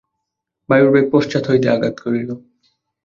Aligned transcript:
বায়ুর 0.69 0.89
বেগ 0.93 1.05
পশ্চাৎ 1.13 1.43
হইতে 1.49 1.67
আঘাত 1.69 1.95
করিল। 2.03 2.29